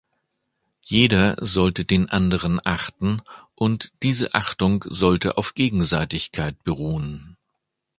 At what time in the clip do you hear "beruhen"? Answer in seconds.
6.63-7.37